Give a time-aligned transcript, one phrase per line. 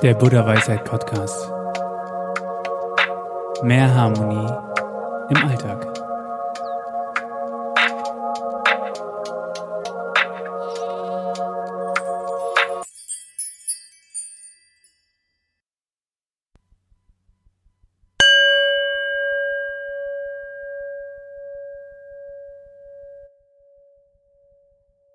[0.00, 1.50] Der Buddha Weisheit Podcast.
[3.64, 4.48] Mehr Harmonie
[5.28, 5.92] im Alltag.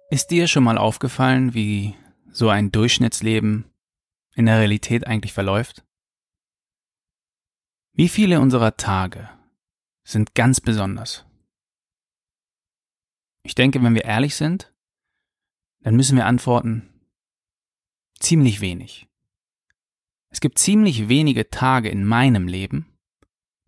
[0.09, 1.95] Ist dir schon mal aufgefallen, wie
[2.33, 3.72] so ein Durchschnittsleben
[4.35, 5.85] in der Realität eigentlich verläuft?
[7.93, 9.29] Wie viele unserer Tage
[10.03, 11.25] sind ganz besonders?
[13.43, 14.73] Ich denke, wenn wir ehrlich sind,
[15.81, 17.07] dann müssen wir antworten,
[18.19, 19.07] ziemlich wenig.
[20.29, 22.97] Es gibt ziemlich wenige Tage in meinem Leben,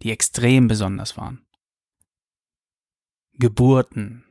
[0.02, 1.46] die extrem besonders waren.
[3.34, 4.24] Geburten,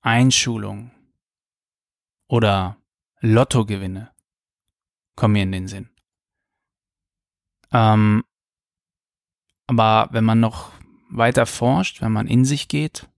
[0.00, 0.94] Einschulung,
[2.28, 2.76] oder
[3.20, 4.13] Lottogewinne
[5.16, 5.90] kommen mir in den Sinn.
[7.72, 8.24] Ähm,
[9.66, 10.72] aber wenn man noch
[11.10, 13.08] weiter forscht, wenn man in sich geht,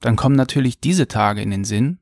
[0.00, 1.98] dann kommen natürlich diese Tage in den Sinn.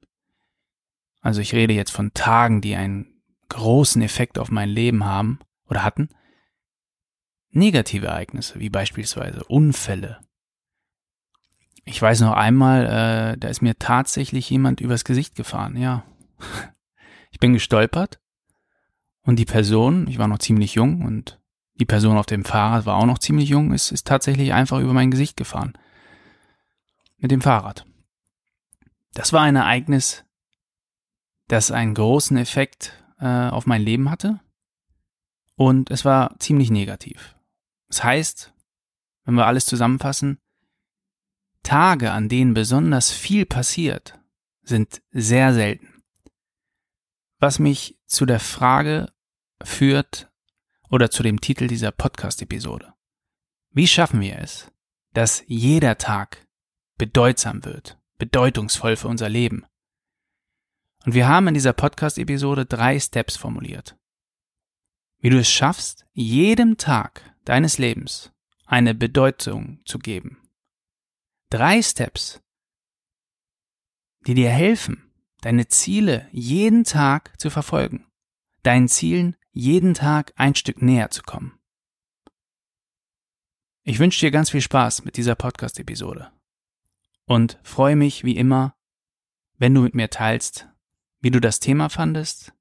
[1.20, 5.82] Also ich rede jetzt von Tagen, die einen großen Effekt auf mein Leben haben oder
[5.82, 6.10] hatten.
[7.50, 10.20] Negative Ereignisse, wie beispielsweise Unfälle.
[11.84, 16.04] Ich weiß noch einmal, äh, da ist mir tatsächlich jemand übers Gesicht gefahren, ja.
[17.32, 18.18] Ich bin gestolpert
[19.26, 21.40] und die Person, ich war noch ziemlich jung und
[21.74, 24.94] die Person auf dem Fahrrad war auch noch ziemlich jung, ist, ist tatsächlich einfach über
[24.94, 25.76] mein Gesicht gefahren.
[27.18, 27.84] Mit dem Fahrrad.
[29.12, 30.24] Das war ein Ereignis,
[31.48, 34.40] das einen großen Effekt äh, auf mein Leben hatte
[35.56, 37.36] und es war ziemlich negativ.
[37.88, 38.54] Das heißt,
[39.24, 40.38] wenn wir alles zusammenfassen,
[41.62, 44.18] Tage, an denen besonders viel passiert,
[44.62, 46.04] sind sehr selten.
[47.38, 49.12] Was mich zu der Frage
[49.66, 50.30] führt
[50.88, 52.94] oder zu dem Titel dieser Podcast-Episode.
[53.70, 54.70] Wie schaffen wir es,
[55.12, 56.46] dass jeder Tag
[56.96, 59.66] bedeutsam wird, bedeutungsvoll für unser Leben?
[61.04, 63.96] Und wir haben in dieser Podcast-Episode drei Steps formuliert.
[65.18, 68.32] Wie du es schaffst, jedem Tag deines Lebens
[68.66, 70.42] eine Bedeutung zu geben.
[71.50, 72.40] Drei Steps,
[74.26, 75.12] die dir helfen,
[75.42, 78.06] deine Ziele jeden Tag zu verfolgen,
[78.62, 81.58] deinen Zielen jeden Tag ein Stück näher zu kommen.
[83.84, 86.30] Ich wünsche dir ganz viel Spaß mit dieser Podcast-Episode
[87.24, 88.76] und freue mich wie immer,
[89.56, 90.68] wenn du mit mir teilst,
[91.20, 92.52] wie du das Thema fandest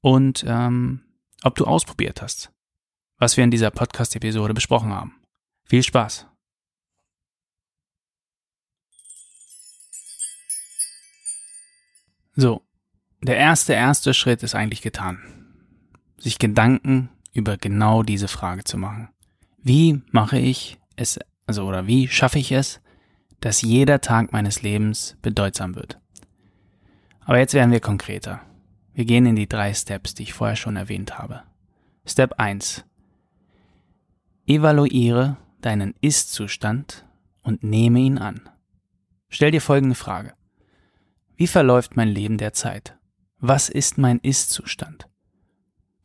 [0.00, 1.04] und ähm,
[1.44, 2.50] ob du ausprobiert hast,
[3.18, 5.22] was wir in dieser Podcast-Episode besprochen haben.
[5.66, 6.26] Viel Spaß!
[12.34, 12.66] So,
[13.20, 15.47] der erste, erste Schritt ist eigentlich getan.
[16.18, 19.08] Sich Gedanken über genau diese Frage zu machen.
[19.62, 22.80] Wie mache ich es, also oder wie schaffe ich es,
[23.40, 26.00] dass jeder Tag meines Lebens bedeutsam wird?
[27.20, 28.40] Aber jetzt werden wir konkreter.
[28.94, 31.42] Wir gehen in die drei Steps, die ich vorher schon erwähnt habe.
[32.04, 32.84] Step 1.
[34.46, 37.04] Evaluiere deinen Ist-Zustand
[37.42, 38.48] und nehme ihn an.
[39.28, 40.34] Stell dir folgende Frage.
[41.36, 42.96] Wie verläuft mein Leben derzeit?
[43.38, 45.08] Was ist mein Ist-Zustand?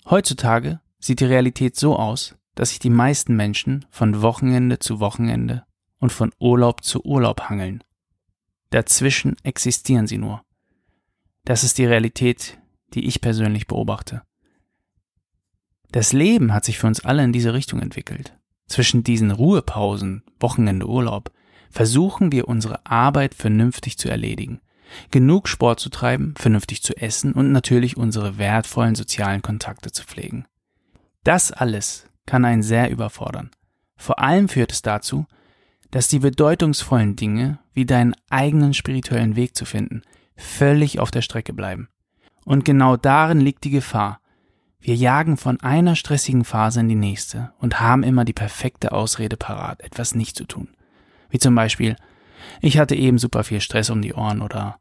[0.10, 5.66] Heutzutage sieht die Realität so aus, dass sich die meisten Menschen von Wochenende zu Wochenende
[6.00, 7.84] und von Urlaub zu Urlaub hangeln.
[8.70, 10.44] Dazwischen existieren sie nur.
[11.46, 12.60] Das ist die Realität,
[12.94, 14.24] die ich persönlich beobachte.
[15.92, 18.38] Das Leben hat sich für uns alle in diese Richtung entwickelt.
[18.68, 21.32] Zwischen diesen Ruhepausen, Wochenende, Urlaub,
[21.70, 24.60] versuchen wir unsere Arbeit vernünftig zu erledigen–
[25.12, 30.46] genug Sport zu treiben, vernünftig zu essen und natürlich unsere wertvollen sozialen Kontakte zu pflegen.
[31.24, 33.52] Das alles kann einen sehr überfordern.
[33.96, 35.26] Vor allem führt es dazu,
[35.92, 40.02] dass die bedeutungsvollen Dinge, wie deinen eigenen spirituellen Weg zu finden,
[40.36, 41.88] völlig auf der Strecke bleiben.
[42.46, 44.20] Und genau darin liegt die Gefahr.
[44.80, 49.38] Wir jagen von einer stressigen Phase in die nächste und haben immer die perfekte Ausrede
[49.38, 50.70] parat, etwas nicht zu tun.
[51.30, 51.96] Wie zum Beispiel,
[52.60, 54.80] ich hatte eben super viel Stress um die Ohren oder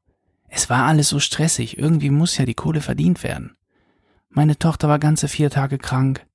[0.55, 3.57] es war alles so stressig, irgendwie muss ja die Kohle verdient werden.
[4.29, 6.27] Meine Tochter war ganze vier Tage krank.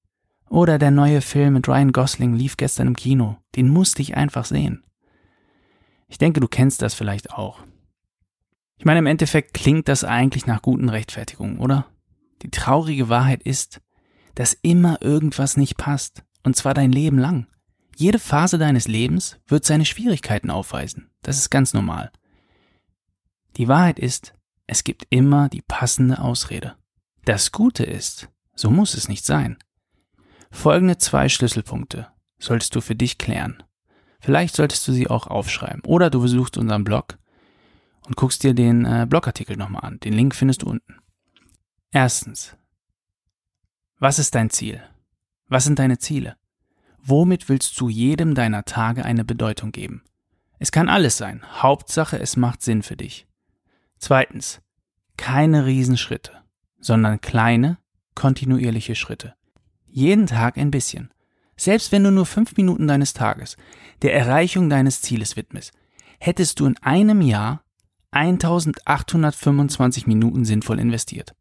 [0.50, 4.46] Oder der neue Film mit Ryan Gosling lief gestern im Kino, den musste ich einfach
[4.46, 4.84] sehen.
[6.08, 7.60] Ich denke, du kennst das vielleicht auch.
[8.78, 11.86] Ich meine, im Endeffekt klingt das eigentlich nach guten Rechtfertigungen, oder?
[12.42, 13.82] Die traurige Wahrheit ist,
[14.34, 17.46] dass immer irgendwas nicht passt, und zwar dein Leben lang.
[17.96, 21.12] Jede Phase deines Lebens wird seine Schwierigkeiten aufweisen.
[21.22, 22.12] Das ist ganz normal.
[23.58, 24.34] Die Wahrheit ist,
[24.68, 26.76] es gibt immer die passende Ausrede.
[27.26, 29.58] Das Gute ist, so muss es nicht sein.
[30.52, 32.08] Folgende zwei Schlüsselpunkte
[32.38, 33.64] solltest du für dich klären.
[34.20, 35.82] Vielleicht solltest du sie auch aufschreiben.
[35.86, 37.18] Oder du besuchst unseren Blog
[38.06, 40.00] und guckst dir den äh, Blogartikel nochmal an.
[40.00, 41.00] Den Link findest du unten.
[41.92, 42.56] Erstens.
[44.00, 44.84] Was ist dein Ziel?
[45.48, 46.36] Was sind deine Ziele?
[47.00, 50.04] Womit willst du jedem deiner Tage eine Bedeutung geben?
[50.60, 51.42] Es kann alles sein.
[51.62, 53.28] Hauptsache, es macht Sinn für dich.
[54.00, 54.62] Zweitens.
[55.18, 56.32] Keine Riesenschritte,
[56.80, 57.80] sondern kleine,
[58.14, 59.34] kontinuierliche Schritte.
[59.88, 61.12] Jeden Tag ein bisschen.
[61.56, 63.58] Selbst wenn du nur fünf Minuten deines Tages
[64.04, 65.74] der Erreichung deines Zieles widmest,
[66.20, 67.64] hättest du in einem Jahr
[68.12, 71.34] 1825 Minuten sinnvoll investiert.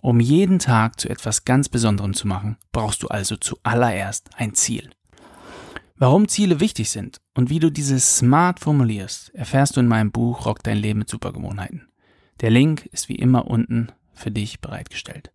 [0.00, 4.90] Um jeden Tag zu etwas ganz Besonderem zu machen, brauchst du also zuallererst ein Ziel.
[6.02, 10.46] Warum Ziele wichtig sind und wie du diese smart formulierst, erfährst du in meinem Buch
[10.46, 11.86] Rock dein Leben mit Supergewohnheiten.
[12.40, 15.30] Der Link ist wie immer unten für dich bereitgestellt.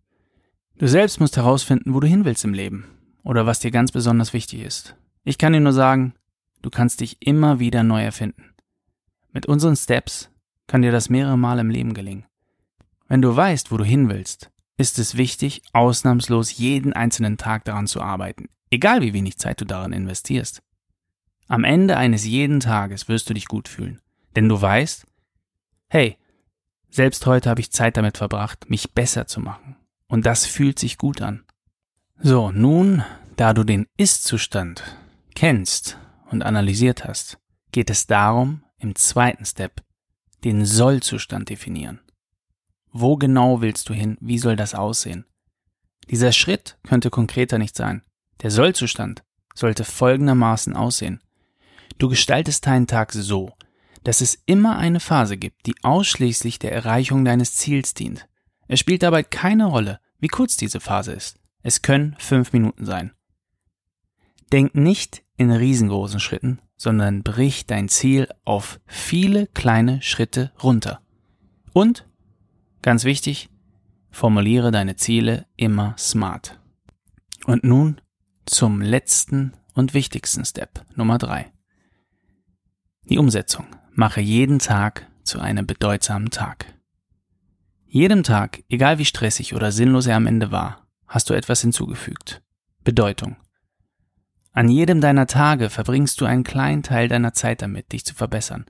[0.76, 2.84] Du selbst musst herausfinden, wo du hin willst im Leben
[3.24, 4.94] oder was dir ganz besonders wichtig ist.
[5.24, 6.12] Ich kann dir nur sagen,
[6.60, 8.50] du kannst dich immer wieder neu erfinden.
[9.32, 10.28] Mit unseren Steps
[10.66, 12.26] kann dir das mehrere Mal im Leben gelingen.
[13.06, 17.86] Wenn du weißt, wo du hin willst, ist es wichtig, ausnahmslos jeden einzelnen Tag daran
[17.86, 20.62] zu arbeiten, egal wie wenig Zeit du daran investierst.
[21.46, 24.00] Am Ende eines jeden Tages wirst du dich gut fühlen,
[24.36, 25.06] denn du weißt,
[25.88, 26.18] hey,
[26.90, 29.76] selbst heute habe ich Zeit damit verbracht, mich besser zu machen.
[30.08, 31.44] Und das fühlt sich gut an.
[32.20, 33.04] So, nun,
[33.36, 34.82] da du den Ist-Zustand
[35.34, 35.98] kennst
[36.30, 37.38] und analysiert hast,
[37.72, 39.82] geht es darum, im zweiten Step
[40.44, 42.00] den Soll-Zustand definieren.
[42.90, 44.16] Wo genau willst du hin?
[44.20, 45.24] Wie soll das aussehen?
[46.10, 48.02] Dieser Schritt könnte konkreter nicht sein.
[48.42, 49.24] Der Sollzustand
[49.54, 51.20] sollte folgendermaßen aussehen.
[51.98, 53.52] Du gestaltest deinen Tag so,
[54.04, 58.28] dass es immer eine Phase gibt, die ausschließlich der Erreichung deines Ziels dient.
[58.68, 61.40] Es spielt dabei keine Rolle, wie kurz diese Phase ist.
[61.62, 63.12] Es können fünf Minuten sein.
[64.52, 71.00] Denk nicht in riesengroßen Schritten, sondern brich dein Ziel auf viele kleine Schritte runter.
[71.72, 72.08] Und
[72.82, 73.50] Ganz wichtig,
[74.10, 76.58] formuliere deine Ziele immer smart.
[77.44, 78.00] Und nun
[78.50, 81.52] zum letzten und wichtigsten Step, Nummer drei.
[83.04, 83.66] Die Umsetzung.
[83.92, 86.66] Mache jeden Tag zu einem bedeutsamen Tag.
[87.86, 92.42] Jedem Tag, egal wie stressig oder sinnlos er am Ende war, hast du etwas hinzugefügt.
[92.84, 93.36] Bedeutung.
[94.52, 98.66] An jedem deiner Tage verbringst du einen kleinen Teil deiner Zeit damit, dich zu verbessern.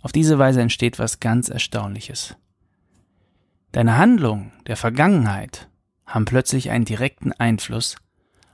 [0.00, 2.36] Auf diese Weise entsteht was ganz Erstaunliches.
[3.72, 5.68] Deine Handlungen der Vergangenheit
[6.06, 7.96] haben plötzlich einen direkten Einfluss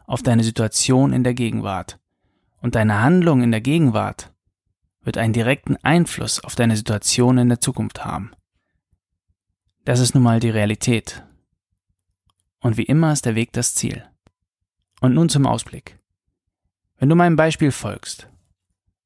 [0.08, 2.00] auf deine Situation in der Gegenwart.
[2.60, 4.32] Und deine Handlung in der Gegenwart
[5.02, 8.32] wird einen direkten Einfluss auf deine Situation in der Zukunft haben.
[9.84, 11.24] Das ist nun mal die Realität.
[12.60, 14.04] Und wie immer ist der Weg das Ziel.
[15.00, 16.00] Und nun zum Ausblick.
[16.96, 18.28] Wenn du meinem Beispiel folgst,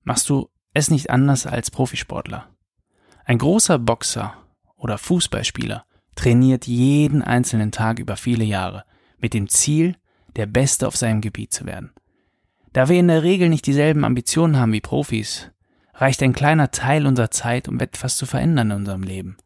[0.04, 2.48] machst du es nicht anders als Profisportler.
[3.24, 4.34] Ein großer Boxer
[4.76, 5.84] oder Fußballspieler
[6.14, 8.84] trainiert jeden einzelnen Tag über viele Jahre
[9.18, 9.96] mit dem Ziel,
[10.36, 11.92] der Beste auf seinem Gebiet zu werden.
[12.72, 15.50] Da wir in der Regel nicht dieselben Ambitionen haben wie Profis,
[15.94, 19.36] reicht ein kleiner Teil unserer Zeit, um etwas zu verändern in unserem Leben.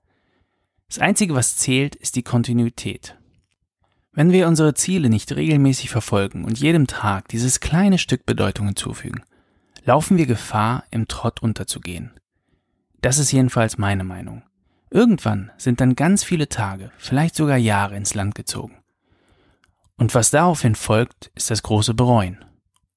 [0.89, 3.17] Das Einzige, was zählt, ist die Kontinuität.
[4.13, 9.23] Wenn wir unsere Ziele nicht regelmäßig verfolgen und jedem Tag dieses kleine Stück Bedeutung hinzufügen,
[9.85, 12.13] laufen wir Gefahr, im Trott unterzugehen.
[13.03, 14.43] Das ist jedenfalls meine Meinung.
[14.91, 18.77] Irgendwann sind dann ganz viele Tage, vielleicht sogar Jahre ins Land gezogen.
[19.97, 22.45] Und was daraufhin folgt, ist das große Bereuen.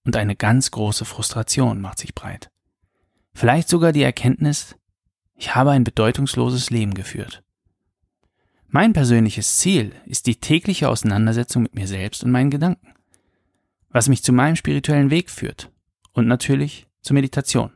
[0.06, 2.50] Und eine ganz große Frustration macht sich breit.
[3.34, 4.75] Vielleicht sogar die Erkenntnis,
[5.36, 7.44] ich habe ein bedeutungsloses Leben geführt.
[8.68, 12.94] Mein persönliches Ziel ist die tägliche Auseinandersetzung mit mir selbst und meinen Gedanken,
[13.89, 15.72] was mich zu meinem spirituellen Weg führt
[16.13, 17.72] und natürlich zur Meditation.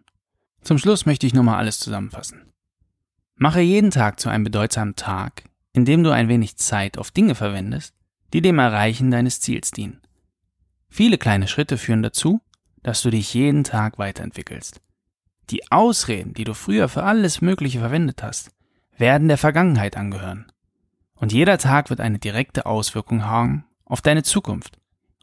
[0.61, 2.53] Zum Schluss möchte ich nochmal alles zusammenfassen.
[3.35, 7.95] Mache jeden Tag zu einem bedeutsamen Tag, indem du ein wenig Zeit auf Dinge verwendest,
[8.33, 10.01] die dem Erreichen deines Ziels dienen.
[10.89, 12.41] Viele kleine Schritte führen dazu,
[12.81, 14.81] dass du dich jeden Tag weiterentwickelst.
[15.49, 18.51] Die Ausreden, die du früher für alles Mögliche verwendet hast,
[18.97, 20.51] werden der Vergangenheit angehören.
[21.15, 24.77] Und jeder Tag wird eine direkte Auswirkung haben auf deine Zukunft.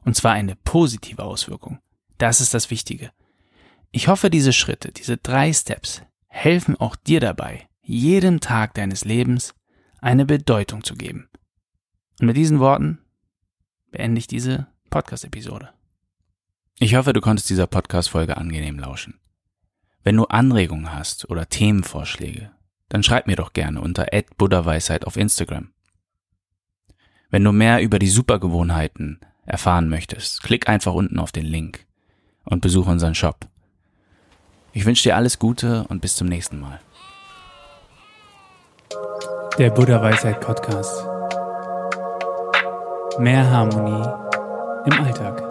[0.05, 1.79] Und zwar eine positive Auswirkung.
[2.17, 3.11] Das ist das Wichtige.
[3.91, 9.55] Ich hoffe, diese Schritte, diese drei Steps helfen auch dir dabei, jedem Tag deines Lebens
[10.01, 11.29] eine Bedeutung zu geben.
[12.21, 12.99] Und mit diesen Worten
[13.91, 15.71] beende ich diese Podcast-Episode.
[16.79, 19.19] Ich hoffe, du konntest dieser Podcast-Folge angenehm lauschen.
[20.03, 22.51] Wenn du Anregungen hast oder Themenvorschläge,
[22.91, 25.71] dann schreib mir doch gerne unter Buddhaweisheit auf Instagram.
[27.31, 31.87] Wenn du mehr über die Supergewohnheiten erfahren möchtest, klick einfach unten auf den Link
[32.45, 33.49] und besuch unseren Shop.
[34.73, 36.81] Ich wünsche dir alles Gute und bis zum nächsten Mal.
[39.59, 41.20] Der Buddha Weisheit Podcast.
[43.19, 44.07] Mehr Harmonie
[44.87, 45.50] im Alltag.